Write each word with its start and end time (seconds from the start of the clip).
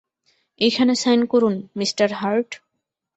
এইখানে 0.61 0.93
সাইন 0.95 1.21
করুন, 1.25 1.55
mister 1.75 2.09
heart. 2.13 2.49